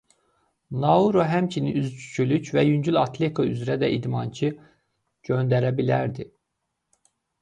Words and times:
Nauru 0.83 1.25
həmçinin 1.31 1.75
üzgüçülük 1.81 2.49
və 2.57 2.63
yüngül 2.69 2.97
atletika 3.03 3.45
üzrə 3.51 3.75
də 3.85 3.91
idmançı 3.99 4.53
göndərə 5.31 5.71
bilərdi. 5.83 6.27